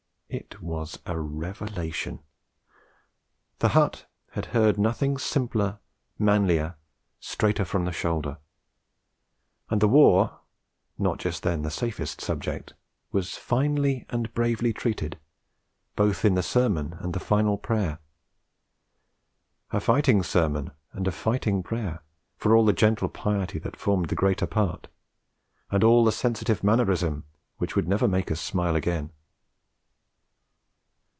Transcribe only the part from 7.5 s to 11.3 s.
from the shoulder; and the war, not